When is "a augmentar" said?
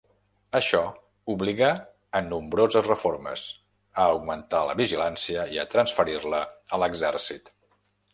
4.05-4.63